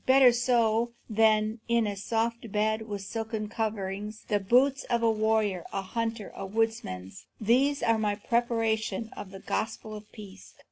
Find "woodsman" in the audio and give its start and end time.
6.43-7.11